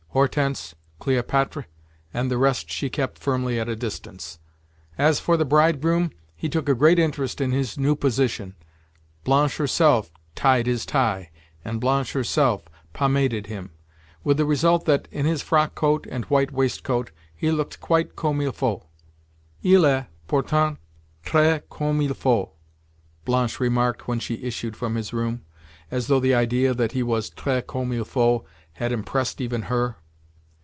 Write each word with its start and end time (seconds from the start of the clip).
Hortense, 0.13 0.75
Cléopatre, 0.99 1.63
and 2.13 2.29
the 2.29 2.37
rest 2.37 2.69
she 2.69 2.89
kept 2.89 3.17
firmly 3.17 3.57
at 3.57 3.69
a 3.69 3.77
distance. 3.77 4.39
As 4.97 5.21
for 5.21 5.37
the 5.37 5.45
bridegroom, 5.45 6.11
he 6.35 6.49
took 6.49 6.67
a 6.67 6.75
great 6.75 6.99
interest 6.99 7.39
in 7.39 7.51
his 7.53 7.77
new 7.77 7.95
position. 7.95 8.55
Blanche 9.23 9.55
herself 9.55 10.11
tied 10.35 10.67
his 10.67 10.85
tie, 10.85 11.31
and 11.63 11.79
Blanche 11.79 12.11
herself 12.11 12.63
pomaded 12.91 13.47
him—with 13.47 14.35
the 14.35 14.43
result 14.43 14.83
that, 14.83 15.07
in 15.11 15.25
his 15.25 15.41
frockcoat 15.41 16.05
and 16.07 16.25
white 16.25 16.51
waistcoat, 16.51 17.11
he 17.33 17.49
looked 17.49 17.79
quite 17.79 18.17
comme 18.17 18.41
il 18.41 18.51
faut. 18.51 18.83
"Il 19.63 19.85
est, 19.85 20.07
pourtant, 20.27 20.75
très 21.25 21.61
comme 21.69 22.01
il 22.01 22.13
faut," 22.13 22.49
Blanche 23.23 23.61
remarked 23.61 24.09
when 24.09 24.19
she 24.19 24.43
issued 24.43 24.75
from 24.75 24.95
his 24.95 25.13
room, 25.13 25.45
as 25.89 26.07
though 26.07 26.19
the 26.19 26.35
idea 26.35 26.73
that 26.73 26.91
he 26.91 27.01
was 27.01 27.31
"très 27.31 27.65
comme 27.65 27.93
il 27.93 28.03
faut" 28.03 28.43
had 28.73 28.91
impressed 28.91 29.39
even 29.39 29.61
her. 29.63 29.95